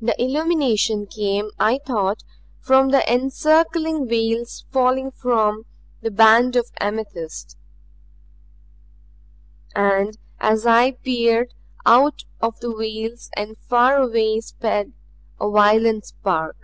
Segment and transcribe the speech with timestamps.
[0.00, 2.24] The illumination came, I thought,
[2.60, 5.66] from the encircling veils falling from
[6.00, 7.58] the band of amethyst.
[9.76, 11.52] And, as I peered,
[11.84, 14.94] out of the veils and far away sped
[15.38, 16.56] a violet spark.